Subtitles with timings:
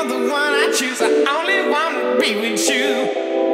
[0.00, 1.02] You're the one I choose.
[1.02, 3.49] I only wanna be with you.